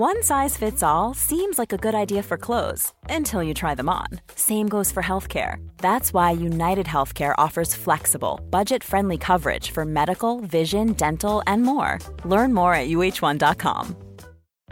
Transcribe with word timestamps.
One 0.00 0.22
size 0.22 0.56
fits 0.56 0.82
all 0.82 1.12
seems 1.12 1.58
like 1.58 1.74
a 1.74 1.76
good 1.76 1.94
idea 1.94 2.22
for 2.22 2.38
clothes 2.38 2.94
until 3.10 3.42
you 3.42 3.52
try 3.52 3.74
them 3.74 3.90
on. 3.90 4.06
Same 4.34 4.66
goes 4.66 4.90
for 4.90 5.02
healthcare. 5.02 5.56
That's 5.76 6.14
why 6.14 6.30
United 6.30 6.86
Healthcare 6.86 7.34
offers 7.36 7.74
flexible, 7.74 8.40
budget 8.48 8.82
friendly 8.82 9.18
coverage 9.18 9.72
for 9.72 9.84
medical, 9.84 10.40
vision, 10.40 10.94
dental, 10.94 11.42
and 11.46 11.64
more. 11.64 11.98
Learn 12.24 12.54
more 12.54 12.72
at 12.72 12.88
uh1.com. 12.88 13.94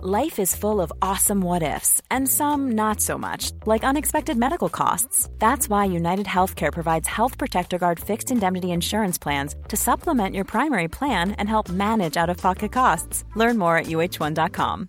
Life 0.01 0.39
is 0.39 0.57
full 0.57 0.81
of 0.81 0.93
awesome 1.03 1.43
what 1.43 1.63
ifs, 1.63 2.01
and 2.11 2.27
some 2.27 2.71
not 2.73 3.03
so 3.03 3.19
much, 3.19 3.53
like 3.67 3.85
unexpected 3.85 4.39
medical 4.39 4.71
costs. 4.71 5.29
That's 5.39 5.69
why 5.69 5.85
United 5.85 6.25
Healthcare 6.25 6.73
provides 6.73 7.07
Health 7.07 7.37
Protector 7.37 7.77
Guard 7.77 8.01
fixed 8.01 8.31
indemnity 8.31 8.71
insurance 8.71 9.19
plans 9.19 9.57
to 9.69 9.77
supplement 9.77 10.35
your 10.35 10.47
primary 10.47 10.89
plan 10.89 11.33
and 11.33 11.51
help 11.51 11.69
manage 11.69 12.17
out 12.17 12.31
of 12.31 12.39
pocket 12.39 12.73
costs. 12.73 13.27
Learn 13.37 13.59
more 13.59 13.77
at 13.77 13.87
uh1.com. 13.87 14.89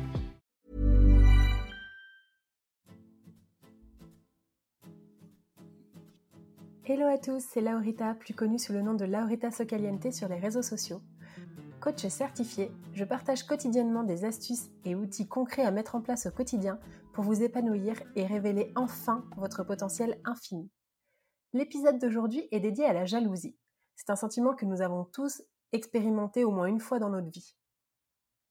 Hello 6.93 7.07
à 7.07 7.17
tous, 7.17 7.41
c'est 7.41 7.61
Laurita, 7.61 8.15
plus 8.15 8.33
connue 8.33 8.59
sous 8.59 8.73
le 8.73 8.81
nom 8.81 8.93
de 8.93 9.05
Laurita 9.05 9.49
Socaliente 9.49 10.11
sur 10.11 10.27
les 10.27 10.39
réseaux 10.39 10.61
sociaux. 10.61 11.01
Coach 11.79 12.05
certifié, 12.07 12.69
je 12.91 13.05
partage 13.05 13.43
quotidiennement 13.43 14.03
des 14.03 14.25
astuces 14.25 14.69
et 14.83 14.93
outils 14.93 15.25
concrets 15.25 15.63
à 15.63 15.71
mettre 15.71 15.95
en 15.95 16.01
place 16.01 16.25
au 16.25 16.31
quotidien 16.31 16.81
pour 17.13 17.23
vous 17.23 17.43
épanouir 17.43 17.95
et 18.17 18.25
révéler 18.25 18.73
enfin 18.75 19.23
votre 19.37 19.63
potentiel 19.63 20.19
infini. 20.25 20.69
L'épisode 21.53 21.97
d'aujourd'hui 21.97 22.49
est 22.51 22.59
dédié 22.59 22.83
à 22.83 22.91
la 22.91 23.05
jalousie. 23.05 23.57
C'est 23.95 24.09
un 24.09 24.17
sentiment 24.17 24.53
que 24.53 24.65
nous 24.65 24.81
avons 24.81 25.05
tous 25.05 25.41
expérimenté 25.71 26.43
au 26.43 26.51
moins 26.51 26.65
une 26.65 26.81
fois 26.81 26.99
dans 26.99 27.09
notre 27.09 27.31
vie. 27.31 27.55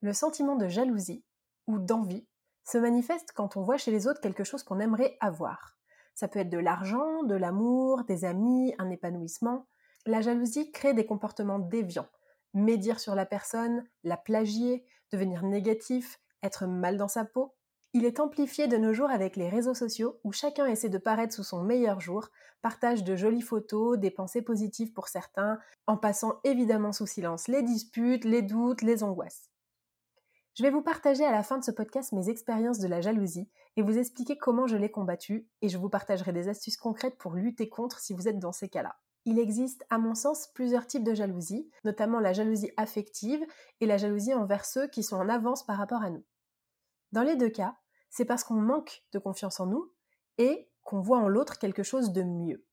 Le 0.01 0.15
sentiment 0.15 0.57
de 0.57 0.67
jalousie 0.67 1.27
ou 1.67 1.79
d'envie 1.79 2.27
se 2.65 2.79
manifeste 2.79 3.33
quand 3.35 3.59
on 3.59 3.63
voit 3.63 3.77
chez 3.77 3.91
les 3.91 4.07
autres 4.07 4.23
quelque 4.23 4.45
chose 4.45 4.63
qu'on 4.63 4.81
aimerait 4.81 5.19
avoir. 5.21 5.77
Ça 6.21 6.29
peut 6.29 6.41
être 6.41 6.51
de 6.51 6.59
l'argent, 6.59 7.23
de 7.23 7.35
l'amour, 7.35 8.05
des 8.05 8.27
amis, 8.27 8.75
un 8.79 8.91
épanouissement. 8.91 9.67
La 10.05 10.21
jalousie 10.21 10.71
crée 10.71 10.93
des 10.93 11.07
comportements 11.07 11.59
déviants 11.59 12.11
médire 12.53 13.01
sur 13.01 13.15
la 13.15 13.25
personne, 13.25 13.87
la 14.05 14.19
plagier, 14.19 14.85
devenir 15.13 15.43
négatif, 15.43 16.21
être 16.43 16.67
mal 16.67 16.99
dans 16.99 17.09
sa 17.09 17.25
peau. 17.25 17.55
Il 17.95 18.05
est 18.05 18.21
amplifié 18.21 18.69
de 18.69 18.77
nos 18.77 18.93
jours 18.93 19.09
avec 19.09 19.35
les 19.35 19.49
réseaux 19.49 19.73
sociaux 19.73 20.21
où 20.23 20.31
chacun 20.31 20.67
essaie 20.67 20.91
de 20.91 20.99
paraître 20.99 21.35
sous 21.35 21.43
son 21.43 21.63
meilleur 21.63 22.01
jour, 22.01 22.29
partage 22.61 23.03
de 23.03 23.17
jolies 23.17 23.41
photos, 23.41 23.99
des 23.99 24.11
pensées 24.11 24.43
positives 24.43 24.93
pour 24.93 25.09
certains, 25.09 25.59
en 25.87 25.97
passant 25.97 26.39
évidemment 26.45 26.93
sous 26.93 27.07
silence 27.07 27.49
les 27.49 27.63
disputes, 27.63 28.27
les 28.27 28.43
doutes, 28.43 28.83
les 28.83 29.03
angoisses. 29.03 29.49
Je 30.55 30.65
vais 30.65 30.71
vous 30.71 30.83
partager 30.83 31.25
à 31.25 31.31
la 31.31 31.45
fin 31.45 31.59
de 31.59 31.65
ce 31.65 31.71
podcast 31.71 32.13
mes 32.13 32.29
expériences 32.29 32.81
de 32.81 32.89
la 32.89 33.01
jalousie 33.01 33.49
et 33.77 33.83
vous 33.83 33.99
expliquer 33.99 34.37
comment 34.37 34.67
je 34.67 34.77
l'ai 34.77 34.91
combattue 34.91 35.49
et 35.63 35.69
je 35.69 35.79
vous 35.79 35.89
partagerai 35.89 36.33
des 36.33 36.49
astuces 36.49 36.77
concrètes 36.77 37.17
pour 37.19 37.35
lutter 37.35 37.69
contre 37.69 38.01
si 38.01 38.15
vous 38.15 38.27
êtes 38.27 38.41
dans 38.41 38.53
ces 38.53 38.69
cas-là. 38.69 38.97
Il 39.27 39.39
existe, 39.39 39.85
à 39.91 39.99
mon 39.99 40.15
sens, 40.15 40.49
plusieurs 40.49 40.87
types 40.87 41.05
de 41.05 41.15
jalousie, 41.15 41.71
notamment 41.85 42.19
la 42.19 42.33
jalousie 42.33 42.73
affective 42.77 43.45
et 43.81 43.87
la 43.87 43.97
jalousie 43.97 44.35
envers 44.35 44.65
ceux 44.65 44.89
qui 44.89 45.03
sont 45.03 45.17
en 45.17 45.29
avance 45.29 45.65
par 45.65 45.77
rapport 45.77 46.03
à 46.03 46.11
nous. 46.11 46.25
Dans 47.13 47.23
les 47.23 47.37
deux 47.37 47.51
cas, 47.51 47.77
c'est 48.09 48.25
parce 48.25 48.43
qu'on 48.43 48.55
manque 48.55 49.05
de 49.13 49.19
confiance 49.19 49.61
en 49.61 49.67
nous 49.67 49.93
et 50.39 50.69
qu'on 50.83 51.01
voit 51.01 51.19
en 51.19 51.29
l'autre 51.29 51.59
quelque 51.59 51.85
chose 51.85 52.13
de 52.13 52.23
mieux. 52.23 52.65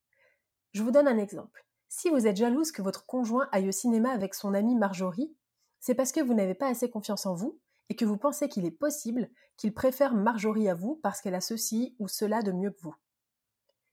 Je 0.72 0.82
vous 0.82 0.92
donne 0.92 1.08
un 1.08 1.18
exemple. 1.18 1.66
Si 1.90 2.10
vous 2.10 2.26
êtes 2.26 2.38
jalouse 2.38 2.72
que 2.72 2.82
votre 2.82 3.06
conjoint 3.06 3.48
aille 3.52 3.70
au 3.70 3.72
cinéma 3.72 4.10
avec 4.10 4.34
son 4.34 4.54
amie 4.54 4.76
Marjorie, 4.76 5.36
c'est 5.80 5.96
parce 5.96 6.12
que 6.12 6.22
vous 6.22 6.34
n'avez 6.34 6.56
pas 6.56 6.68
assez 6.68 6.90
confiance 6.90 7.26
en 7.26 7.36
vous 7.36 7.60
et 7.90 7.96
que 7.96 8.06
vous 8.06 8.18
pensez 8.18 8.50
qu'il 8.50 8.66
est 8.66 8.72
possible 8.72 9.30
qu'il 9.56 9.74
préfère 9.74 10.14
Marjorie 10.14 10.70
à 10.70 10.76
vous 10.76 10.96
parce 11.02 11.22
qu'elle 11.22 11.36
a 11.36 11.42
ceci 11.42 11.96
ou 12.00 12.08
cela 12.08 12.42
de 12.42 12.52
mieux 12.52 12.72
que 12.72 12.82
vous. 12.82 12.96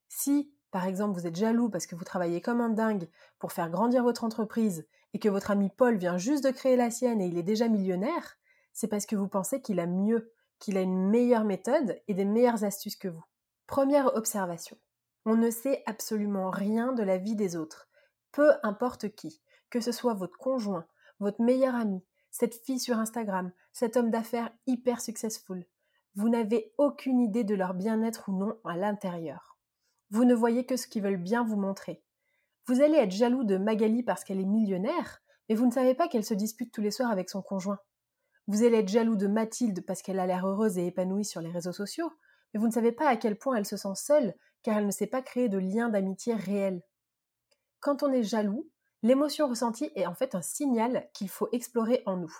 Si 0.09 0.55
par 0.75 0.87
exemple, 0.87 1.17
vous 1.17 1.29
êtes 1.29 1.37
jaloux 1.37 1.69
parce 1.71 1.87
que 1.87 1.95
vous 1.95 2.03
travaillez 2.03 2.41
comme 2.41 2.61
un 2.61 2.69
dingue 2.69 3.09
pour 3.39 3.53
faire 3.53 3.71
grandir 3.71 4.03
votre 4.03 4.25
entreprise 4.25 4.89
et 5.13 5.21
que 5.21 5.29
votre 5.29 5.53
ami 5.53 5.71
Paul 5.71 5.99
vient 5.99 6.19
juste 6.19 6.43
de 6.43 6.51
créer 6.51 6.75
la 6.75 6.91
sienne 6.91 7.21
et 7.21 7.29
il 7.29 7.39
est 7.39 7.45
déjà 7.45 7.69
millionnaire, 7.69 8.37
c'est 8.73 8.89
parce 8.89 9.07
que 9.07 9.15
vous 9.15 9.29
pensez 9.29 9.63
qu'il 9.63 9.79
a 9.79 9.87
mieux, 9.87 10.33
qu'il 10.59 10.77
a 10.77 10.81
une 10.81 11.11
meilleure 11.11 11.45
méthode 11.45 12.03
et 12.09 12.15
des 12.15 12.25
meilleures 12.25 12.65
astuces 12.65 12.97
que 12.97 13.07
vous. 13.07 13.23
Première 13.69 14.17
observation. 14.17 14.77
On 15.25 15.37
ne 15.37 15.49
sait 15.49 15.85
absolument 15.87 16.51
rien 16.51 16.93
de 16.93 17.05
la 17.05 17.19
vie 17.19 17.37
des 17.37 17.55
autres, 17.55 17.89
peu 18.33 18.51
importe 18.65 19.15
qui, 19.15 19.41
que 19.71 19.79
ce 19.79 19.93
soit 19.93 20.15
votre 20.15 20.39
conjoint, 20.39 20.89
votre 21.21 21.41
meilleur 21.41 21.77
ami, 21.77 22.05
cette 22.35 22.57
fille 22.57 22.81
sur 22.81 22.99
Instagram, 22.99 23.53
cet 23.73 23.97
homme 23.97 24.11
d'affaires 24.11 24.51
hyper 24.67 25.01
successful. 25.01 25.65
Vous 26.17 26.29
n'avez 26.29 26.75
aucune 26.79 27.21
idée 27.21 27.45
de 27.45 27.55
leur 27.55 27.75
bien-être 27.75 28.29
ou 28.29 28.37
non 28.37 28.59
à 28.65 28.77
l'intérieur. 28.77 29.57
Vous 30.11 30.25
ne 30.25 30.35
voyez 30.35 30.67
que 30.67 30.77
ce 30.77 30.89
qu'ils 30.89 31.05
veulent 31.05 31.17
bien 31.17 31.45
vous 31.45 31.55
montrer. 31.55 32.03
Vous 32.67 32.81
allez 32.81 32.97
être 32.97 33.13
jaloux 33.13 33.45
de 33.45 33.57
Magali 33.57 34.03
parce 34.03 34.25
qu'elle 34.25 34.41
est 34.41 34.45
millionnaire, 34.45 35.23
mais 35.49 35.55
vous 35.55 35.65
ne 35.65 35.71
savez 35.71 35.95
pas 35.95 36.09
qu'elle 36.09 36.25
se 36.25 36.35
dispute 36.35 36.73
tous 36.73 36.81
les 36.81 36.91
soirs 36.91 37.13
avec 37.13 37.31
son 37.31 37.41
conjoint. 37.41 37.79
Vous 38.49 38.65
allez 38.65 38.79
être 38.79 38.89
jaloux 38.89 39.17
de 39.17 39.29
Mathilde 39.29 39.87
parce 39.87 40.03
qu'elle 40.03 40.19
a 40.19 40.27
l'air 40.27 40.45
heureuse 40.45 40.77
et 40.77 40.89
épanouie 40.89 41.25
sur 41.25 41.41
les 41.41 41.53
réseaux 41.53 41.73
sociaux, 41.73 42.11
mais 42.53 42.59
vous 42.59 42.67
ne 42.67 42.73
savez 42.73 42.91
pas 42.91 43.07
à 43.07 43.17
quel 43.17 43.39
point 43.39 43.55
elle 43.55 43.67
se 43.67 43.77
sent 43.77 43.95
seule 43.95 44.35
car 44.65 44.77
elle 44.77 44.87
ne 44.87 44.91
sait 44.91 45.07
pas 45.07 45.23
créer 45.23 45.49
de 45.49 45.59
lien 45.59 45.89
d'amitié 45.89 46.35
réel. 46.35 46.83
Quand 47.79 48.03
on 48.03 48.11
est 48.11 48.25
jaloux, 48.25 48.69
l'émotion 49.05 49.47
ressentie 49.47 49.93
est 49.95 50.07
en 50.07 50.15
fait 50.15 50.35
un 50.35 50.43
signal 50.43 51.09
qu'il 51.13 51.29
faut 51.29 51.49
explorer 51.53 52.03
en 52.07 52.17
nous. 52.17 52.35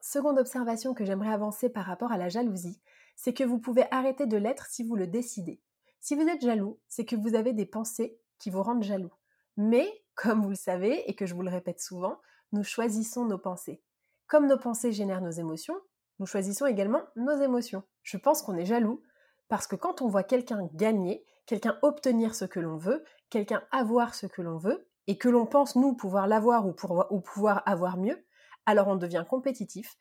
Seconde 0.00 0.38
observation 0.38 0.94
que 0.94 1.04
j'aimerais 1.04 1.32
avancer 1.32 1.68
par 1.68 1.84
rapport 1.84 2.12
à 2.12 2.16
la 2.16 2.30
jalousie, 2.30 2.80
c'est 3.14 3.34
que 3.34 3.44
vous 3.44 3.58
pouvez 3.58 3.84
arrêter 3.90 4.26
de 4.26 4.38
l'être 4.38 4.66
si 4.70 4.82
vous 4.82 4.96
le 4.96 5.06
décidez. 5.06 5.60
Si 6.00 6.14
vous 6.14 6.26
êtes 6.26 6.40
jaloux, 6.40 6.80
c'est 6.88 7.04
que 7.04 7.14
vous 7.14 7.34
avez 7.34 7.52
des 7.52 7.66
pensées 7.66 8.18
qui 8.38 8.48
vous 8.48 8.62
rendent 8.62 8.84
jaloux. 8.84 9.12
Mais, 9.58 10.02
comme 10.14 10.40
vous 10.42 10.48
le 10.48 10.54
savez 10.54 11.08
et 11.10 11.14
que 11.14 11.26
je 11.26 11.34
vous 11.34 11.42
le 11.42 11.50
répète 11.50 11.80
souvent, 11.80 12.18
nous 12.52 12.64
choisissons 12.64 13.26
nos 13.26 13.38
pensées. 13.38 13.82
Comme 14.28 14.46
nos 14.46 14.58
pensées 14.58 14.92
génèrent 14.92 15.20
nos 15.20 15.30
émotions, 15.30 15.78
nous 16.20 16.26
choisissons 16.26 16.64
également 16.64 17.02
nos 17.16 17.38
émotions. 17.42 17.82
Je 18.02 18.16
pense 18.16 18.40
qu'on 18.40 18.56
est 18.56 18.64
jaloux 18.64 19.02
parce 19.48 19.66
que 19.66 19.76
quand 19.76 20.00
on 20.00 20.08
voit 20.08 20.22
quelqu'un 20.22 20.70
gagner, 20.72 21.26
quelqu'un 21.44 21.78
obtenir 21.82 22.34
ce 22.34 22.46
que 22.46 22.60
l'on 22.60 22.78
veut, 22.78 23.04
quelqu'un 23.28 23.62
avoir 23.72 24.14
ce 24.14 24.26
que 24.26 24.40
l'on 24.40 24.56
veut, 24.56 24.87
et 25.08 25.18
que 25.18 25.28
l'on 25.28 25.46
pense 25.46 25.74
nous 25.74 25.94
pouvoir 25.94 26.28
l'avoir 26.28 26.66
ou, 26.66 26.74
ou 27.10 27.20
pouvoir 27.20 27.62
avoir 27.66 27.96
mieux, 27.96 28.24
alors 28.66 28.86
on 28.86 28.96
devient 28.96 29.24
compétitif, 29.28 29.96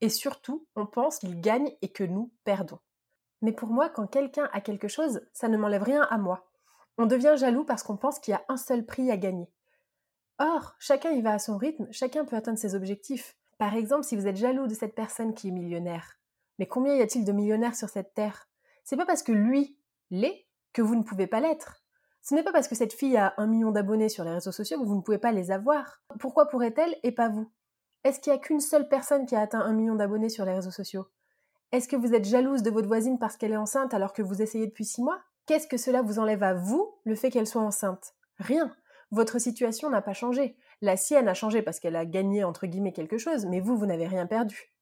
et 0.00 0.08
surtout 0.08 0.66
on 0.76 0.86
pense 0.86 1.18
qu'il 1.18 1.40
gagne 1.40 1.72
et 1.82 1.92
que 1.92 2.04
nous 2.04 2.32
perdons. 2.44 2.78
Mais 3.42 3.52
pour 3.52 3.68
moi, 3.68 3.90
quand 3.90 4.06
quelqu'un 4.06 4.48
a 4.52 4.60
quelque 4.60 4.88
chose, 4.88 5.20
ça 5.34 5.48
ne 5.48 5.58
m'enlève 5.58 5.82
rien 5.82 6.02
à 6.08 6.16
moi. 6.16 6.48
On 6.96 7.06
devient 7.06 7.34
jaloux 7.36 7.64
parce 7.64 7.82
qu'on 7.82 7.96
pense 7.96 8.18
qu'il 8.20 8.32
y 8.32 8.36
a 8.36 8.44
un 8.48 8.56
seul 8.56 8.86
prix 8.86 9.10
à 9.10 9.16
gagner. 9.16 9.50
Or, 10.38 10.74
chacun 10.78 11.10
y 11.10 11.20
va 11.20 11.32
à 11.32 11.38
son 11.38 11.56
rythme, 11.56 11.88
chacun 11.90 12.24
peut 12.24 12.36
atteindre 12.36 12.58
ses 12.58 12.74
objectifs. 12.74 13.36
Par 13.58 13.74
exemple, 13.74 14.04
si 14.04 14.16
vous 14.16 14.26
êtes 14.26 14.36
jaloux 14.36 14.66
de 14.66 14.74
cette 14.74 14.94
personne 14.94 15.34
qui 15.34 15.48
est 15.48 15.52
millionnaire, 15.52 16.18
mais 16.58 16.66
combien 16.66 16.94
y 16.94 17.02
a-t-il 17.02 17.24
de 17.24 17.32
millionnaires 17.32 17.76
sur 17.76 17.88
cette 17.88 18.14
terre? 18.14 18.48
C'est 18.84 18.96
pas 18.96 19.06
parce 19.06 19.22
que 19.22 19.32
lui 19.32 19.78
l'est 20.10 20.46
que 20.72 20.82
vous 20.82 20.94
ne 20.96 21.02
pouvez 21.02 21.26
pas 21.26 21.40
l'être. 21.40 21.83
Ce 22.24 22.34
n'est 22.34 22.42
pas 22.42 22.52
parce 22.52 22.68
que 22.68 22.74
cette 22.74 22.94
fille 22.94 23.18
a 23.18 23.34
un 23.36 23.46
million 23.46 23.70
d'abonnés 23.70 24.08
sur 24.08 24.24
les 24.24 24.30
réseaux 24.30 24.50
sociaux 24.50 24.80
que 24.80 24.86
vous 24.86 24.96
ne 24.96 25.02
pouvez 25.02 25.18
pas 25.18 25.30
les 25.30 25.50
avoir. 25.50 26.00
Pourquoi 26.18 26.48
pourrait-elle 26.48 26.96
et 27.02 27.12
pas 27.12 27.28
vous? 27.28 27.52
Est-ce 28.02 28.18
qu'il 28.18 28.32
n'y 28.32 28.38
a 28.38 28.40
qu'une 28.40 28.60
seule 28.60 28.88
personne 28.88 29.26
qui 29.26 29.36
a 29.36 29.40
atteint 29.40 29.60
un 29.60 29.74
million 29.74 29.94
d'abonnés 29.94 30.30
sur 30.30 30.46
les 30.46 30.54
réseaux 30.54 30.70
sociaux? 30.70 31.04
Est-ce 31.70 31.86
que 31.86 31.96
vous 31.96 32.14
êtes 32.14 32.24
jalouse 32.24 32.62
de 32.62 32.70
votre 32.70 32.88
voisine 32.88 33.18
parce 33.18 33.36
qu'elle 33.36 33.52
est 33.52 33.58
enceinte 33.58 33.92
alors 33.92 34.14
que 34.14 34.22
vous 34.22 34.40
essayez 34.40 34.66
depuis 34.66 34.86
six 34.86 35.02
mois? 35.02 35.20
Qu'est-ce 35.44 35.66
que 35.66 35.76
cela 35.76 36.00
vous 36.00 36.18
enlève 36.18 36.42
à 36.42 36.54
vous, 36.54 36.94
le 37.04 37.14
fait 37.14 37.28
qu'elle 37.28 37.46
soit 37.46 37.60
enceinte? 37.60 38.14
Rien. 38.38 38.74
Votre 39.10 39.38
situation 39.38 39.90
n'a 39.90 40.00
pas 40.00 40.14
changé. 40.14 40.56
La 40.80 40.96
sienne 40.96 41.28
a 41.28 41.34
changé 41.34 41.60
parce 41.60 41.78
qu'elle 41.78 41.96
a 41.96 42.06
gagné 42.06 42.42
entre 42.42 42.66
guillemets 42.66 42.92
quelque 42.94 43.18
chose, 43.18 43.44
mais 43.44 43.60
vous, 43.60 43.76
vous 43.76 43.84
n'avez 43.84 44.06
rien 44.06 44.26
perdu. 44.26 44.73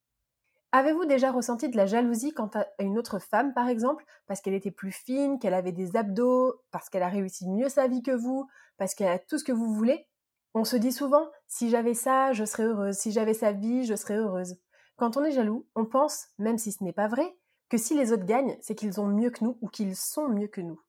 Avez-vous 0.75 1.05
déjà 1.05 1.31
ressenti 1.31 1.69
de 1.69 1.77
la 1.77 1.85
jalousie 1.85 2.33
quant 2.33 2.51
à 2.55 2.67
une 2.79 2.99
autre 2.99 3.19
femme, 3.19 3.53
par 3.53 3.69
exemple, 3.69 4.07
parce 4.27 4.41
qu'elle 4.41 4.55
était 4.55 4.71
plus 4.71 4.91
fine, 4.91 5.39
qu'elle 5.39 5.53
avait 5.53 5.71
des 5.71 5.97
abdos, 5.97 6.55
parce 6.71 6.89
qu'elle 6.89 7.03
a 7.03 7.09
réussi 7.09 7.47
mieux 7.47 7.69
sa 7.69 7.89
vie 7.89 8.03
que 8.03 8.11
vous, 8.11 8.49
parce 8.79 8.95
qu'elle 8.95 9.11
a 9.11 9.19
tout 9.19 9.37
ce 9.37 9.45
que 9.45 9.53
vous 9.53 9.75
voulez? 9.75 10.09
On 10.55 10.65
se 10.65 10.77
dit 10.77 10.93
souvent, 10.93 11.31
si 11.47 11.69
j'avais 11.69 11.93
ça, 11.93 12.33
je 12.33 12.45
serais 12.45 12.65
heureuse, 12.65 12.97
si 12.97 13.13
j'avais 13.13 13.35
sa 13.35 13.53
vie, 13.53 13.85
je 13.85 13.95
serais 13.95 14.17
heureuse. 14.17 14.57
Quand 14.97 15.19
on 15.19 15.25
est 15.25 15.33
jaloux, 15.33 15.67
on 15.75 15.85
pense, 15.85 16.29
même 16.39 16.57
si 16.57 16.73
ce 16.73 16.83
n'est 16.83 16.93
pas 16.95 17.09
vrai, 17.09 17.37
que 17.69 17.77
si 17.77 17.95
les 17.95 18.11
autres 18.11 18.25
gagnent, 18.25 18.57
c'est 18.63 18.75
qu'ils 18.75 18.99
ont 18.99 19.07
mieux 19.07 19.31
que 19.31 19.45
nous 19.45 19.59
ou 19.61 19.69
qu'ils 19.69 19.97
sont 19.97 20.29
mieux 20.29 20.49
que 20.49 20.63
nous. 20.63 20.81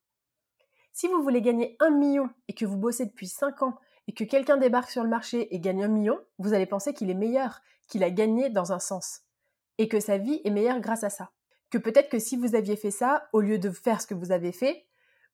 Si 0.94 1.08
vous 1.08 1.22
voulez 1.22 1.42
gagner 1.42 1.76
un 1.82 1.90
million 1.90 2.30
et 2.48 2.54
que 2.54 2.66
vous 2.66 2.78
bossez 2.78 3.06
depuis 3.06 3.28
5 3.28 3.64
ans 3.64 3.78
et 4.08 4.14
que 4.14 4.24
quelqu'un 4.24 4.58
débarque 4.58 4.92
sur 4.92 5.04
le 5.04 5.10
marché 5.10 5.54
et 5.54 5.60
gagne 5.60 5.84
un 5.84 5.90
million, 5.90 6.20
vous 6.38 6.54
allez 6.54 6.68
penser 6.68 6.94
qu'il 6.94 7.10
est 7.10 7.16
meilleur, 7.16 7.62
qu'il 7.88 8.04
a 8.04 8.10
gagné 8.10 8.50
dans 8.50 8.72
un 8.72 8.80
sens, 8.80 9.22
et 9.78 9.88
que 9.88 10.00
sa 10.00 10.18
vie 10.18 10.42
est 10.44 10.50
meilleure 10.50 10.80
grâce 10.80 11.04
à 11.04 11.10
ça. 11.10 11.32
Que 11.70 11.78
peut-être 11.78 12.10
que 12.10 12.20
si 12.20 12.38
vous 12.38 12.56
aviez 12.56 12.76
fait 12.76 12.92
ça, 12.92 13.28
au 13.34 13.42
lieu 13.42 13.58
de 13.58 13.70
faire 13.70 14.02
ce 14.02 14.08
que 14.08 14.14
vous 14.14 14.32
avez 14.32 14.52
fait, 14.52 14.86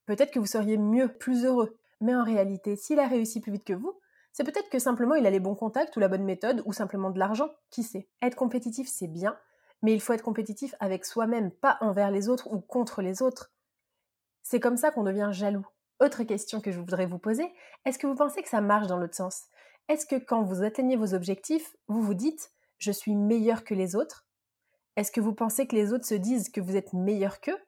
peut-être 0.06 0.30
que 0.30 0.38
vous 0.38 0.46
seriez 0.46 0.78
mieux, 0.78 1.08
plus 1.08 1.44
heureux. 1.44 1.76
Mais 2.00 2.14
en 2.14 2.24
réalité, 2.24 2.76
s'il 2.76 2.98
a 2.98 3.06
réussi 3.06 3.40
plus 3.40 3.52
vite 3.52 3.64
que 3.64 3.74
vous, 3.74 3.98
c'est 4.32 4.44
peut-être 4.44 4.70
que 4.70 4.78
simplement 4.78 5.14
il 5.14 5.26
a 5.26 5.30
les 5.30 5.40
bons 5.40 5.54
contacts 5.54 5.96
ou 5.96 6.00
la 6.00 6.08
bonne 6.08 6.24
méthode 6.24 6.62
ou 6.64 6.72
simplement 6.72 7.10
de 7.10 7.18
l'argent, 7.18 7.50
qui 7.70 7.82
sait. 7.82 8.08
Être 8.22 8.36
compétitif, 8.36 8.88
c'est 8.88 9.08
bien, 9.08 9.36
mais 9.82 9.92
il 9.92 10.00
faut 10.00 10.12
être 10.12 10.22
compétitif 10.22 10.74
avec 10.80 11.04
soi-même, 11.04 11.50
pas 11.50 11.78
envers 11.80 12.10
les 12.10 12.28
autres 12.28 12.52
ou 12.52 12.60
contre 12.60 13.02
les 13.02 13.22
autres. 13.22 13.52
C'est 14.42 14.60
comme 14.60 14.76
ça 14.76 14.90
qu'on 14.90 15.04
devient 15.04 15.30
jaloux. 15.32 15.66
Autre 16.00 16.22
question 16.22 16.60
que 16.60 16.72
je 16.72 16.80
voudrais 16.80 17.06
vous 17.06 17.18
poser, 17.18 17.52
est-ce 17.84 17.98
que 17.98 18.06
vous 18.06 18.14
pensez 18.14 18.42
que 18.42 18.48
ça 18.48 18.62
marche 18.62 18.86
dans 18.86 18.96
l'autre 18.96 19.16
sens? 19.16 19.44
Est-ce 19.88 20.06
que 20.06 20.16
quand 20.16 20.42
vous 20.42 20.62
atteignez 20.62 20.96
vos 20.96 21.12
objectifs, 21.14 21.76
vous 21.88 22.00
vous 22.00 22.14
dites 22.14 22.52
je 22.78 22.92
suis 22.92 23.14
meilleur 23.14 23.62
que 23.64 23.74
les 23.74 23.94
autres 23.94 24.24
Est-ce 24.96 25.12
que 25.12 25.20
vous 25.20 25.34
pensez 25.34 25.66
que 25.66 25.76
les 25.76 25.92
autres 25.92 26.06
se 26.06 26.14
disent 26.14 26.50
que 26.50 26.60
vous 26.60 26.76
êtes 26.76 26.92
meilleur 26.92 27.40
qu'eux? 27.40 27.58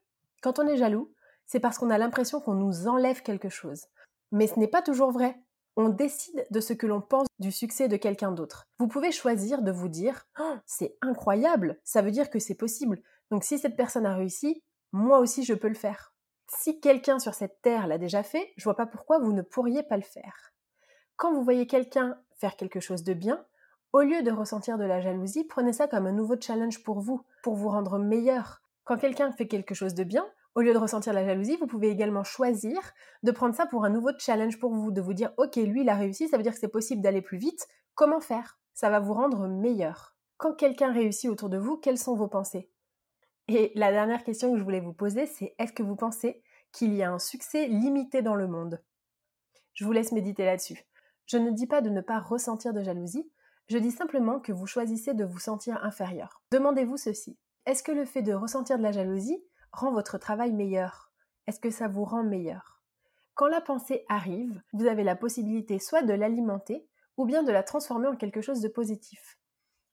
Quand 0.42 0.58
on 0.58 0.66
est 0.66 0.76
jaloux, 0.76 1.12
c'est 1.46 1.60
parce 1.60 1.78
qu'on 1.78 1.90
a 1.90 1.98
l'impression 1.98 2.40
qu'on 2.40 2.54
nous 2.54 2.88
enlève 2.88 3.22
quelque 3.22 3.48
chose. 3.48 3.86
Mais 4.32 4.46
ce 4.46 4.58
n'est 4.58 4.68
pas 4.68 4.82
toujours 4.82 5.12
vrai. 5.12 5.38
On 5.76 5.88
décide 5.88 6.46
de 6.50 6.60
ce 6.60 6.72
que 6.72 6.86
l'on 6.86 7.00
pense 7.00 7.26
du 7.38 7.50
succès 7.50 7.88
de 7.88 7.96
quelqu'un 7.96 8.32
d'autre. 8.32 8.66
Vous 8.78 8.88
pouvez 8.88 9.12
choisir 9.12 9.62
de 9.62 9.70
vous 9.70 9.88
dire 9.88 10.26
oh, 10.38 10.56
c'est 10.66 10.96
incroyable, 11.00 11.78
ça 11.84 12.02
veut 12.02 12.10
dire 12.10 12.28
que 12.30 12.38
c'est 12.38 12.54
possible. 12.54 13.00
Donc 13.30 13.44
si 13.44 13.58
cette 13.58 13.76
personne 13.76 14.04
a 14.04 14.14
réussi, 14.14 14.62
moi 14.92 15.18
aussi 15.18 15.44
je 15.44 15.54
peux 15.54 15.68
le 15.68 15.74
faire. 15.74 16.12
Si 16.48 16.80
quelqu'un 16.80 17.18
sur 17.18 17.32
cette 17.32 17.62
terre 17.62 17.86
l'a 17.86 17.96
déjà 17.96 18.22
fait, 18.22 18.52
je 18.56 18.64
vois 18.64 18.76
pas 18.76 18.86
pourquoi 18.86 19.18
vous 19.18 19.32
ne 19.32 19.40
pourriez 19.40 19.82
pas 19.82 19.96
le 19.96 20.02
faire. 20.02 20.52
Quand 21.16 21.32
vous 21.32 21.44
voyez 21.44 21.66
quelqu'un 21.66 22.18
faire 22.36 22.56
quelque 22.56 22.80
chose 22.80 23.04
de 23.04 23.14
bien, 23.14 23.46
au 23.92 24.00
lieu 24.00 24.22
de 24.22 24.30
ressentir 24.30 24.78
de 24.78 24.84
la 24.84 25.00
jalousie, 25.00 25.44
prenez 25.44 25.72
ça 25.72 25.86
comme 25.86 26.06
un 26.06 26.12
nouveau 26.12 26.34
challenge 26.40 26.82
pour 26.82 27.00
vous, 27.00 27.22
pour 27.42 27.54
vous 27.54 27.68
rendre 27.68 27.98
meilleur. 27.98 28.62
Quand 28.84 28.96
quelqu'un 28.96 29.32
fait 29.32 29.46
quelque 29.46 29.74
chose 29.74 29.94
de 29.94 30.04
bien, 30.04 30.26
au 30.54 30.60
lieu 30.60 30.72
de 30.72 30.78
ressentir 30.78 31.12
la 31.12 31.24
jalousie, 31.24 31.56
vous 31.56 31.66
pouvez 31.66 31.88
également 31.88 32.24
choisir 32.24 32.78
de 33.22 33.30
prendre 33.30 33.54
ça 33.54 33.66
pour 33.66 33.84
un 33.84 33.90
nouveau 33.90 34.10
challenge 34.18 34.58
pour 34.58 34.74
vous, 34.74 34.90
de 34.90 35.00
vous 35.00 35.14
dire 35.14 35.32
ok, 35.36 35.56
lui 35.56 35.82
il 35.82 35.88
a 35.88 35.94
réussi, 35.94 36.28
ça 36.28 36.36
veut 36.36 36.42
dire 36.42 36.52
que 36.52 36.58
c'est 36.58 36.68
possible 36.68 37.02
d'aller 37.02 37.22
plus 37.22 37.38
vite, 37.38 37.68
comment 37.94 38.20
faire? 38.20 38.58
Ça 38.74 38.90
va 38.90 39.00
vous 39.00 39.14
rendre 39.14 39.46
meilleur. 39.46 40.16
Quand 40.38 40.54
quelqu'un 40.54 40.92
réussit 40.92 41.30
autour 41.30 41.48
de 41.50 41.58
vous, 41.58 41.76
quelles 41.76 41.98
sont 41.98 42.16
vos 42.16 42.28
pensées? 42.28 42.70
Et 43.48 43.72
la 43.74 43.92
dernière 43.92 44.24
question 44.24 44.52
que 44.52 44.58
je 44.58 44.64
voulais 44.64 44.80
vous 44.80 44.92
poser, 44.92 45.26
c'est 45.26 45.54
est-ce 45.58 45.72
que 45.72 45.82
vous 45.82 45.96
pensez 45.96 46.42
qu'il 46.72 46.94
y 46.94 47.02
a 47.02 47.12
un 47.12 47.18
succès 47.18 47.66
limité 47.66 48.22
dans 48.22 48.34
le 48.34 48.48
monde? 48.48 48.82
Je 49.74 49.84
vous 49.84 49.92
laisse 49.92 50.12
méditer 50.12 50.44
là-dessus. 50.44 50.84
Je 51.26 51.36
ne 51.36 51.50
dis 51.50 51.66
pas 51.66 51.80
de 51.80 51.90
ne 51.90 52.00
pas 52.00 52.18
ressentir 52.18 52.72
de 52.72 52.82
jalousie, 52.82 53.30
je 53.68 53.78
dis 53.78 53.90
simplement 53.90 54.40
que 54.40 54.52
vous 54.52 54.66
choisissez 54.66 55.14
de 55.14 55.24
vous 55.24 55.38
sentir 55.38 55.82
inférieur. 55.84 56.42
Demandez-vous 56.50 56.96
ceci. 56.96 57.38
Est-ce 57.64 57.82
que 57.82 57.92
le 57.92 58.04
fait 58.04 58.22
de 58.22 58.34
ressentir 58.34 58.76
de 58.76 58.82
la 58.82 58.92
jalousie 58.92 59.42
rend 59.72 59.92
votre 59.92 60.18
travail 60.18 60.52
meilleur? 60.52 61.12
Est-ce 61.46 61.60
que 61.60 61.70
ça 61.70 61.88
vous 61.88 62.04
rend 62.04 62.24
meilleur? 62.24 62.82
Quand 63.34 63.48
la 63.48 63.60
pensée 63.60 64.04
arrive, 64.08 64.60
vous 64.72 64.86
avez 64.86 65.04
la 65.04 65.16
possibilité 65.16 65.78
soit 65.78 66.02
de 66.02 66.12
l'alimenter 66.12 66.86
ou 67.16 67.24
bien 67.24 67.42
de 67.42 67.52
la 67.52 67.62
transformer 67.62 68.08
en 68.08 68.16
quelque 68.16 68.40
chose 68.40 68.60
de 68.60 68.68
positif. 68.68 69.38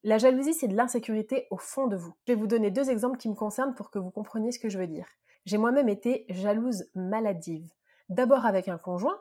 La 0.03 0.17
jalousie, 0.17 0.53
c'est 0.53 0.67
de 0.67 0.75
l'insécurité 0.75 1.47
au 1.51 1.57
fond 1.57 1.87
de 1.87 1.95
vous. 1.95 2.13
Je 2.27 2.33
vais 2.33 2.39
vous 2.39 2.47
donner 2.47 2.71
deux 2.71 2.89
exemples 2.89 3.17
qui 3.17 3.29
me 3.29 3.35
concernent 3.35 3.75
pour 3.75 3.91
que 3.91 3.99
vous 3.99 4.11
compreniez 4.11 4.51
ce 4.51 4.59
que 4.59 4.69
je 4.69 4.77
veux 4.77 4.87
dire. 4.87 5.07
J'ai 5.45 5.57
moi-même 5.57 5.89
été 5.89 6.25
jalouse 6.29 6.85
maladive. 6.95 7.69
D'abord 8.07 8.45
avec 8.45 8.67
un 8.67 8.77
conjoint, 8.77 9.19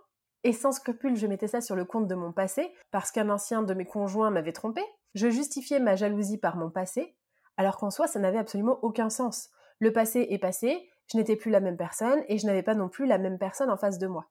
et 0.49 0.55
sans 0.55 0.73
scrupule, 0.73 1.15
je 1.15 1.27
mettais 1.27 1.47
ça 1.47 1.61
sur 1.61 1.77
le 1.77 1.85
compte 1.85 2.09
de 2.09 2.15
mon 2.15 2.33
passé, 2.33 2.73
parce 2.91 3.13
qu'un 3.13 3.29
ancien 3.29 3.63
de 3.63 3.75
mes 3.75 3.85
conjoints 3.85 4.31
m'avait 4.31 4.55
trompé. 4.55 4.81
Je 5.15 5.29
justifiais 5.29 5.79
ma 5.79 5.95
jalousie 5.95 6.39
par 6.39 6.57
mon 6.57 6.71
passé, 6.71 7.15
alors 7.59 7.77
qu'en 7.77 7.91
soi, 7.91 8.07
ça 8.07 8.19
n'avait 8.19 8.39
absolument 8.39 8.79
aucun 8.81 9.11
sens. 9.11 9.51
Le 9.79 9.93
passé 9.93 10.27
est 10.31 10.39
passé, 10.39 10.89
je 11.13 11.19
n'étais 11.19 11.37
plus 11.37 11.51
la 11.51 11.61
même 11.61 11.77
personne, 11.77 12.25
et 12.29 12.39
je 12.39 12.47
n'avais 12.47 12.63
pas 12.63 12.75
non 12.75 12.89
plus 12.89 13.05
la 13.05 13.19
même 13.19 13.37
personne 13.37 13.69
en 13.69 13.77
face 13.77 13.99
de 13.99 14.07
moi. 14.07 14.31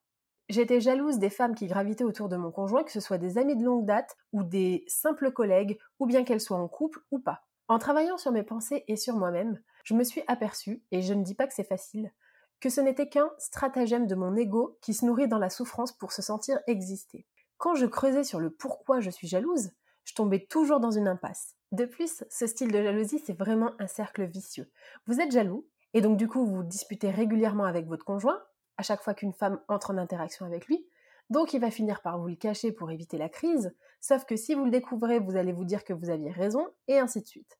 J'étais 0.50 0.82
jalouse 0.82 1.20
des 1.20 1.30
femmes 1.30 1.54
qui 1.54 1.68
gravitaient 1.68 2.04
autour 2.04 2.30
de 2.30 2.36
mon 2.36 2.50
conjoint, 2.50 2.84
que 2.84 2.92
ce 2.92 3.00
soit 3.00 3.20
des 3.20 3.38
amis 3.38 3.56
de 3.56 3.64
longue 3.64 3.86
date 3.86 4.18
ou 4.34 4.44
des 4.44 4.86
simples 4.88 5.32
collègues, 5.32 5.78
ou 6.00 6.08
bien 6.08 6.24
qu'elles 6.24 6.42
soient 6.42 6.58
en 6.58 6.68
couple 6.68 7.02
ou 7.12 7.20
pas. 7.20 7.44
En 7.68 7.78
travaillant 7.78 8.18
sur 8.18 8.32
mes 8.32 8.42
pensées 8.42 8.86
et 8.88 8.96
sur 8.96 9.18
moi-même, 9.18 9.62
je 9.84 9.94
me 9.94 10.04
suis 10.04 10.24
aperçue, 10.26 10.82
et 10.90 11.04
je 11.04 11.14
ne 11.14 11.24
dis 11.24 11.36
pas 11.36 11.46
que 11.46 11.54
c'est 11.54 11.64
facile, 11.64 12.12
que 12.60 12.70
ce 12.70 12.82
n'était 12.82 13.10
qu'un 13.10 13.30
stratagème 13.38 14.08
de 14.08 14.16
mon 14.16 14.36
ego 14.36 14.78
qui 14.82 14.94
se 14.94 15.06
nourrit 15.06 15.28
dans 15.28 15.38
la 15.38 15.50
souffrance 15.50 15.92
pour 15.92 16.12
se 16.12 16.22
sentir 16.22 16.60
exister. 16.68 17.26
Quand 17.58 17.76
je 17.76 17.86
creusais 17.86 18.24
sur 18.24 18.40
le 18.40 18.50
pourquoi 18.50 19.00
je 19.00 19.10
suis 19.10 19.28
jalouse, 19.28 19.72
je 20.04 20.14
tombais 20.14 20.46
toujours 20.50 20.80
dans 20.80 20.92
une 20.92 21.08
impasse. 21.08 21.56
De 21.72 21.86
plus, 21.86 22.24
ce 22.30 22.48
style 22.48 22.72
de 22.72 22.82
jalousie, 22.82 23.22
c'est 23.26 23.38
vraiment 23.38 23.72
un 23.80 23.88
cercle 23.88 24.26
vicieux. 24.26 24.72
Vous 25.06 25.20
êtes 25.20 25.32
jaloux, 25.32 25.68
et 25.94 26.02
donc 26.02 26.18
du 26.18 26.28
coup 26.28 26.46
vous 26.46 26.64
disputez 26.64 27.10
régulièrement 27.10 27.66
avec 27.66 27.88
votre 27.88 28.06
conjoint, 28.06 28.42
à 28.78 28.84
chaque 28.84 29.04
fois 29.04 29.14
qu'une 29.14 29.34
femme 29.34 29.60
entre 29.68 29.92
en 29.92 29.98
interaction 29.98 30.46
avec 30.46 30.68
lui, 30.68 30.88
donc 31.30 31.54
il 31.54 31.60
va 31.60 31.72
finir 31.72 32.02
par 32.02 32.20
vous 32.20 32.28
le 32.28 32.36
cacher 32.36 32.72
pour 32.72 32.90
éviter 32.90 33.18
la 33.18 33.28
crise, 33.28 33.76
sauf 34.00 34.24
que 34.24 34.38
si 34.38 34.54
vous 34.54 34.64
le 34.64 34.72
découvrez, 34.72 35.20
vous 35.20 35.36
allez 35.36 35.52
vous 35.52 35.66
dire 35.66 35.84
que 35.84 35.94
vous 35.94 36.10
aviez 36.10 36.32
raison, 36.32 36.68
et 36.88 37.00
ainsi 37.00 37.22
de 37.22 37.28
suite. 37.28 37.60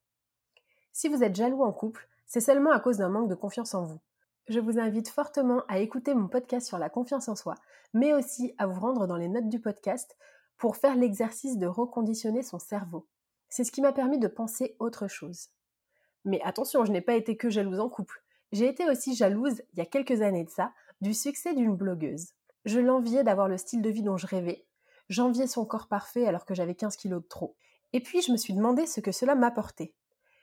Si 0.94 1.10
vous 1.10 1.24
êtes 1.24 1.36
jaloux 1.36 1.64
en 1.64 1.74
couple, 1.74 2.08
c'est 2.26 2.40
seulement 2.40 2.72
à 2.72 2.80
cause 2.80 2.98
d'un 2.98 3.10
manque 3.10 3.30
de 3.30 3.36
confiance 3.36 3.74
en 3.74 3.84
vous. 3.84 4.00
Je 4.48 4.62
vous 4.62 4.80
invite 4.80 5.10
fortement 5.10 5.64
à 5.68 5.80
écouter 5.80 6.16
mon 6.16 6.30
podcast 6.30 6.66
sur 6.66 6.78
la 6.78 6.90
confiance 6.90 7.28
en 7.28 7.36
soi, 7.36 7.56
mais 7.94 8.14
aussi 8.14 8.54
à 8.58 8.66
vous 8.66 8.80
rendre 8.80 9.06
dans 9.06 9.18
les 9.18 9.28
notes 9.28 9.50
du 9.50 9.60
podcast 9.60 10.16
pour 10.58 10.78
faire 10.78 10.96
l'exercice 10.96 11.58
de 11.58 11.68
reconditionner 11.68 12.44
son 12.44 12.58
cerveau. 12.58 13.06
C'est 13.50 13.66
ce 13.66 13.74
qui 13.74 13.82
m'a 13.82 13.92
permis 13.92 14.20
de 14.20 14.28
penser 14.30 14.78
autre 14.80 15.10
chose. 15.10 15.50
Mais 16.24 16.42
attention, 16.44 16.86
je 16.86 16.94
n'ai 16.94 17.02
pas 17.02 17.16
été 17.16 17.36
que 17.36 17.50
jalouse 17.50 17.82
en 17.82 17.90
couple. 17.90 18.24
J'ai 18.54 18.70
été 18.70 18.90
aussi 18.90 19.16
jalouse, 19.16 19.62
il 19.74 19.80
y 19.80 19.82
a 19.82 19.86
quelques 19.86 20.22
années 20.22 20.46
de 20.46 20.50
ça, 20.50 20.72
du 21.02 21.14
succès 21.14 21.54
d'une 21.54 21.76
blogueuse. 21.76 22.30
Je 22.64 22.80
l'enviais 22.80 23.26
d'avoir 23.26 23.50
le 23.50 23.58
style 23.58 23.82
de 23.82 23.90
vie 23.90 24.04
dont 24.04 24.16
je 24.16 24.28
rêvais. 24.28 24.66
J'enviais 25.10 25.48
son 25.48 25.66
corps 25.66 25.90
parfait 25.90 26.26
alors 26.26 26.46
que 26.46 26.56
j'avais 26.56 26.76
15 26.76 26.96
kilos 26.96 27.22
de 27.22 27.28
trop. 27.28 27.58
Et 27.92 28.00
puis 28.00 28.22
je 28.22 28.32
me 28.32 28.38
suis 28.38 28.54
demandé 28.54 28.86
ce 28.86 29.02
que 29.02 29.12
cela 29.12 29.36
m'apportait. 29.36 29.94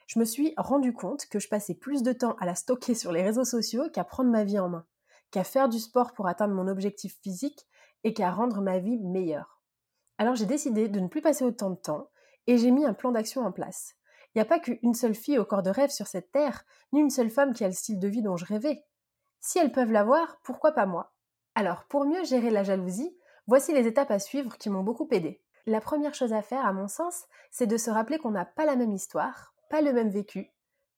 Je 0.06 0.18
me 0.18 0.24
suis 0.24 0.54
rendu 0.56 0.92
compte 0.92 1.26
que 1.26 1.38
je 1.38 1.48
passais 1.48 1.74
plus 1.74 2.02
de 2.02 2.12
temps 2.12 2.36
à 2.38 2.46
la 2.46 2.54
stocker 2.54 2.94
sur 2.94 3.12
les 3.12 3.22
réseaux 3.22 3.44
sociaux 3.44 3.88
qu'à 3.90 4.04
prendre 4.04 4.30
ma 4.30 4.44
vie 4.44 4.58
en 4.58 4.68
main, 4.68 4.86
qu'à 5.30 5.44
faire 5.44 5.68
du 5.68 5.78
sport 5.78 6.12
pour 6.12 6.28
atteindre 6.28 6.54
mon 6.54 6.68
objectif 6.68 7.18
physique 7.22 7.66
et 8.04 8.12
qu'à 8.12 8.30
rendre 8.30 8.60
ma 8.60 8.78
vie 8.78 8.98
meilleure. 8.98 9.62
Alors 10.18 10.34
j'ai 10.34 10.46
décidé 10.46 10.88
de 10.88 11.00
ne 11.00 11.08
plus 11.08 11.22
passer 11.22 11.44
autant 11.44 11.70
de 11.70 11.76
temps 11.76 12.10
et 12.46 12.58
j'ai 12.58 12.70
mis 12.70 12.84
un 12.84 12.94
plan 12.94 13.12
d'action 13.12 13.42
en 13.42 13.52
place. 13.52 13.94
Il 14.34 14.38
n'y 14.38 14.42
a 14.42 14.46
pas 14.46 14.58
qu'une 14.58 14.94
seule 14.94 15.14
fille 15.14 15.38
au 15.38 15.44
corps 15.44 15.62
de 15.62 15.70
rêve 15.70 15.90
sur 15.90 16.06
cette 16.06 16.32
terre, 16.32 16.64
ni 16.92 17.00
une 17.00 17.10
seule 17.10 17.30
femme 17.30 17.54
qui 17.54 17.64
a 17.64 17.68
le 17.68 17.72
style 17.72 17.98
de 17.98 18.08
vie 18.08 18.22
dont 18.22 18.36
je 18.36 18.44
rêvais. 18.44 18.84
Si 19.40 19.58
elles 19.58 19.72
peuvent 19.72 19.92
l'avoir, 19.92 20.40
pourquoi 20.42 20.72
pas 20.72 20.86
moi? 20.86 21.14
Alors, 21.54 21.84
pour 21.84 22.04
mieux 22.04 22.24
gérer 22.24 22.50
la 22.50 22.64
jalousie, 22.64 23.16
voici 23.46 23.72
les 23.72 23.86
étapes 23.86 24.10
à 24.10 24.18
suivre 24.18 24.58
qui 24.58 24.70
m'ont 24.70 24.82
beaucoup 24.82 25.08
aidé. 25.12 25.40
La 25.66 25.80
première 25.80 26.14
chose 26.14 26.32
à 26.32 26.42
faire, 26.42 26.66
à 26.66 26.72
mon 26.72 26.88
sens, 26.88 27.24
c'est 27.50 27.66
de 27.66 27.76
se 27.76 27.90
rappeler 27.90 28.18
qu'on 28.18 28.32
n'a 28.32 28.44
pas 28.44 28.66
la 28.66 28.76
même 28.76 28.92
histoire, 28.92 29.53
pas 29.70 29.80
le 29.80 29.92
même 29.92 30.10
vécu, 30.10 30.52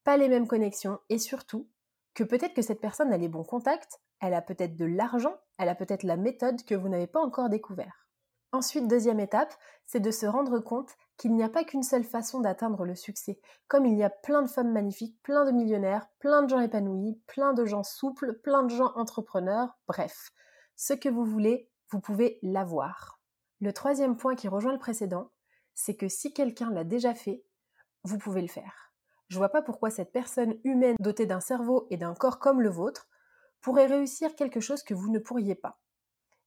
pas 0.04 0.16
les 0.16 0.28
mêmes 0.28 0.46
connexions, 0.46 0.99
et 1.08 1.18
surtout 1.18 1.68
que 2.14 2.25
peut-être 2.25 2.54
que 2.54 2.62
cette 2.62 2.80
personne 2.80 3.12
a 3.12 3.18
les 3.18 3.28
bons 3.28 3.44
contacts, 3.44 4.00
elle 4.20 4.35
a 4.35 4.42
peut-être 4.42 4.76
de 4.76 4.85
l'argent, 4.85 5.37
elle 5.58 5.68
a 5.68 5.75
peut-être 5.75 6.02
la 6.02 6.16
méthode 6.16 6.64
que 6.64 6.75
vous 6.75 6.88
n'avez 6.88 7.06
pas 7.06 7.20
encore 7.20 7.49
découvert. 7.49 8.06
Ensuite, 8.52 8.88
deuxième 8.88 9.20
étape, 9.20 9.52
c'est 9.85 10.00
de 10.00 10.11
se 10.11 10.25
rendre 10.25 10.58
compte 10.61 10.94
qu'il 11.18 11.35
n'y 11.35 11.42
a 11.42 11.49
pas 11.49 11.64
qu'une 11.64 11.82
seule 11.82 12.04
façon 12.04 12.40
d'atteindre 12.40 12.85
le 12.85 12.94
succès. 12.94 13.38
Comme 13.68 13.85
il 13.85 13.99
y 13.99 14.02
a 14.02 14.11
plein 14.11 14.42
de 14.42 14.49
femmes 14.49 14.73
magnifiques, 14.73 15.20
plein 15.23 15.44
de 15.44 15.50
millionnaires, 15.50 16.08
plein 16.20 16.42
de 16.42 16.49
gens 16.49 16.61
épanouis, 16.61 17.20
plein 17.26 17.52
de 17.52 17.64
gens 17.64 17.82
souples, 17.82 18.38
plein 18.40 18.62
de 18.62 18.70
gens 18.70 18.92
entrepreneurs, 18.94 19.76
bref, 19.87 20.30
ce 20.76 20.94
que 20.94 21.08
vous 21.08 21.25
voulez, 21.25 21.70
vous 21.90 22.00
pouvez 22.00 22.38
l'avoir. 22.42 23.20
Le 23.61 23.73
troisième 23.73 24.16
point 24.16 24.37
qui 24.37 24.49
rejoint 24.49 24.73
le 24.73 24.78
précédent, 24.78 25.30
c'est 25.75 25.96
que 25.96 26.08
si 26.08 26.32
quelqu'un 26.32 26.70
l'a 26.70 26.85
déjà 26.85 27.14
fait, 27.14 27.44
vous 28.06 28.18
pouvez 28.18 28.42
le 28.42 28.48
faire. 28.48 28.92
Je 29.28 29.38
vois 29.38 29.48
pas 29.48 29.62
pourquoi 29.62 29.90
cette 29.90 30.12
personne 30.12 30.54
humaine 30.64 30.96
dotée 31.00 31.26
d'un 31.26 31.40
cerveau 31.40 31.86
et 31.90 31.96
d'un 31.96 32.14
corps 32.14 32.38
comme 32.38 32.62
le 32.62 32.70
vôtre 32.70 33.08
pourrait 33.60 33.86
réussir 33.86 34.34
quelque 34.36 34.60
chose 34.60 34.82
que 34.82 34.94
vous 34.94 35.10
ne 35.10 35.18
pourriez 35.18 35.54
pas. 35.54 35.80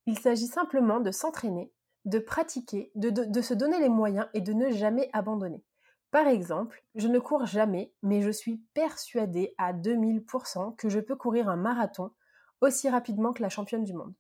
Il 0.06 0.18
s'agit 0.18 0.48
simplement 0.48 1.00
de 1.00 1.12
s'entraîner 1.12 1.72
de 2.06 2.20
pratiquer, 2.20 2.92
de, 2.96 3.42
se 3.42 3.54
donner 3.54 3.80
les 3.80 3.90
moyens 3.90 4.28
et 4.34 4.42
de 4.42 4.54
ne 4.54 4.72
jamais 4.72 5.10
abandonner. 5.14 5.64
Par 6.12 6.28
exemple, 6.28 6.84
je 6.96 7.08
ne 7.08 7.20
cours 7.20 7.46
jamais, 7.46 7.94
mais 8.02 8.22
je 8.22 8.32
suis 8.32 8.64
persuadée 8.74 9.54
à 9.58 9.74
2000% 9.74 10.76
que 10.76 10.90
je 10.90 11.00
peux 11.00 11.16
courir 11.16 11.50
un 11.50 11.56
marathon 11.56 12.12
aussi 12.62 12.90
rapidement 12.90 13.32
que 13.32 13.44
la 13.44 13.50
championne 13.50 13.84
du 13.84 13.94
monde. 13.94 14.14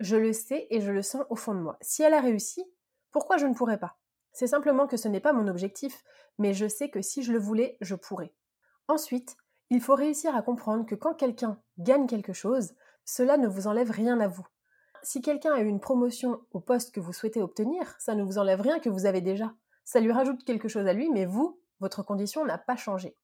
Je 0.00 0.16
le 0.16 0.32
sais 0.32 0.66
et 0.70 0.80
je 0.80 0.90
le 0.90 1.02
sens 1.02 1.24
au 1.30 1.36
fond 1.36 1.54
de 1.54 1.60
moi. 1.60 1.76
Si 1.80 2.02
elle 2.02 2.14
a 2.14 2.20
réussi, 2.20 2.64
pourquoi 3.12 3.36
je 3.36 3.46
ne 3.46 3.54
pourrais 3.54 3.78
pas? 3.78 3.99
C'est 4.32 4.46
simplement 4.46 4.86
que 4.86 4.96
ce 4.96 5.08
n'est 5.08 5.20
pas 5.20 5.32
mon 5.32 5.48
objectif, 5.48 6.04
mais 6.38 6.54
je 6.54 6.68
sais 6.68 6.88
que 6.88 7.02
si 7.02 7.22
je 7.22 7.32
le 7.32 7.38
voulais, 7.38 7.76
je 7.80 7.94
pourrais. 7.94 8.32
Ensuite, 8.88 9.36
il 9.70 9.80
faut 9.80 9.94
réussir 9.94 10.34
à 10.34 10.42
comprendre 10.42 10.84
que 10.84 10.94
quand 10.94 11.14
quelqu'un 11.14 11.60
gagne 11.78 12.06
quelque 12.06 12.32
chose, 12.32 12.74
cela 13.04 13.36
ne 13.36 13.48
vous 13.48 13.66
enlève 13.66 13.90
rien 13.90 14.20
à 14.20 14.28
vous. 14.28 14.46
Si 15.02 15.22
quelqu'un 15.22 15.54
a 15.54 15.60
eu 15.60 15.66
une 15.66 15.80
promotion 15.80 16.40
au 16.52 16.60
poste 16.60 16.92
que 16.92 17.00
vous 17.00 17.12
souhaitez 17.12 17.40
obtenir, 17.40 17.94
ça 17.98 18.14
ne 18.14 18.22
vous 18.22 18.38
enlève 18.38 18.60
rien 18.60 18.80
que 18.80 18.88
vous 18.88 19.06
avez 19.06 19.20
déjà. 19.20 19.54
Ça 19.84 20.00
lui 20.00 20.12
rajoute 20.12 20.44
quelque 20.44 20.68
chose 20.68 20.86
à 20.86 20.92
lui, 20.92 21.10
mais 21.10 21.24
vous, 21.24 21.60
votre 21.80 22.02
condition 22.02 22.44
n'a 22.44 22.58
pas 22.58 22.76
changé. 22.76 23.16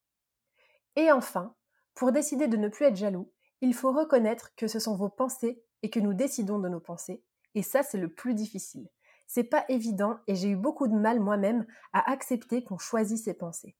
Et 0.97 1.13
enfin, 1.13 1.55
pour 1.95 2.13
décider 2.13 2.49
de 2.49 2.57
ne 2.57 2.69
plus 2.69 2.87
être 2.87 2.97
jaloux, 2.97 3.31
il 3.61 3.75
faut 3.75 3.93
reconnaître 3.93 4.55
que 4.57 4.67
ce 4.67 4.79
sont 4.79 4.97
vos 4.97 5.09
pensées 5.09 5.63
et 5.83 5.91
que 5.91 6.01
nous 6.01 6.15
décidons 6.15 6.59
de 6.59 6.69
nos 6.69 6.81
pensées. 6.81 7.23
Et 7.55 7.63
ça, 7.63 7.83
c'est 7.83 7.99
le 7.99 8.13
plus 8.13 8.35
difficile. 8.35 8.89
C'est 9.27 9.45
pas 9.45 9.65
évident 9.69 10.19
et 10.27 10.35
j'ai 10.35 10.49
eu 10.49 10.57
beaucoup 10.57 10.89
de 10.89 10.95
mal 10.95 11.21
moi-même 11.21 11.67
à 11.93 12.11
accepter 12.11 12.63
qu'on 12.63 12.79
choisit 12.79 13.19
ses 13.19 13.35
pensées. 13.35 13.77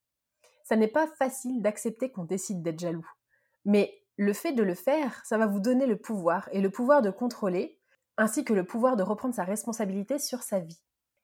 Ça 0.65 0.77
n'est 0.77 0.89
pas 0.89 1.07
facile 1.07 1.63
d'accepter 1.63 2.11
qu'on 2.11 2.25
décide 2.25 2.63
d'être 2.63 2.81
jaloux. 2.81 3.07
Mais 3.65 4.03
le 4.17 4.33
fait 4.33 4.53
de 4.53 4.63
le 4.63 4.75
faire, 4.75 5.25
ça 5.25 5.39
va 5.39 5.47
vous 5.47 5.61
donner 5.61 5.87
le 5.87 5.97
pouvoir 5.97 6.49
et 6.53 6.61
le 6.61 6.71
pouvoir 6.71 7.03
de 7.03 7.11
contrôler, 7.11 7.79
ainsi 8.17 8.45
que 8.45 8.55
le 8.55 8.65
pouvoir 8.65 8.97
de 8.97 9.03
reprendre 9.03 9.35
sa 9.35 9.45
responsabilité 9.45 10.19
sur 10.19 10.43
sa 10.43 10.59
vie. 10.59 10.81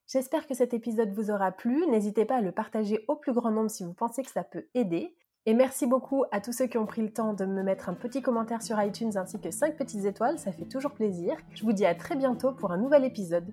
J'espère 0.06 0.46
que 0.46 0.54
cet 0.54 0.74
épisode 0.74 1.12
vous 1.14 1.30
aura 1.30 1.52
plu. 1.52 1.86
N'hésitez 1.86 2.24
pas 2.24 2.36
à 2.36 2.40
le 2.42 2.52
partager 2.52 3.04
au 3.08 3.16
plus 3.16 3.32
grand 3.32 3.50
nombre 3.50 3.70
si 3.70 3.82
vous 3.82 3.94
pensez 3.94 4.22
que 4.22 4.30
ça 4.30 4.44
peut 4.44 4.66
aider. 4.74 5.16
Et 5.46 5.54
merci 5.54 5.86
beaucoup 5.86 6.24
à 6.30 6.40
tous 6.40 6.52
ceux 6.52 6.66
qui 6.66 6.78
ont 6.78 6.86
pris 6.86 7.02
le 7.02 7.12
temps 7.12 7.32
de 7.32 7.44
me 7.44 7.62
mettre 7.62 7.88
un 7.88 7.94
petit 7.94 8.22
commentaire 8.22 8.62
sur 8.62 8.80
iTunes 8.80 9.16
ainsi 9.16 9.40
que 9.40 9.50
5 9.50 9.76
petites 9.76 10.04
étoiles, 10.04 10.38
ça 10.38 10.52
fait 10.52 10.66
toujours 10.66 10.92
plaisir. 10.92 11.36
Je 11.54 11.64
vous 11.64 11.72
dis 11.72 11.86
à 11.86 11.94
très 11.94 12.14
bientôt 12.14 12.52
pour 12.52 12.70
un 12.70 12.78
nouvel 12.78 13.04
épisode. 13.04 13.52